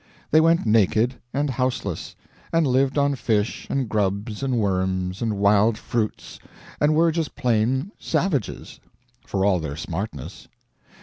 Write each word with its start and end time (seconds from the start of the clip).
They 0.31 0.41
went 0.41 0.65
naked 0.65 1.13
and 1.31 1.47
houseless, 1.47 2.15
and 2.51 2.65
lived 2.65 2.97
on 2.97 3.13
fish 3.13 3.67
and 3.69 3.87
grubs 3.87 4.41
and 4.41 4.57
worms 4.57 5.21
and 5.21 5.37
wild 5.37 5.77
fruits, 5.77 6.39
and 6.79 6.95
were 6.95 7.11
just 7.11 7.35
plain 7.35 7.91
savages, 7.99 8.79
for 9.27 9.45
all 9.45 9.59
their 9.59 9.75
smartness. 9.75 10.47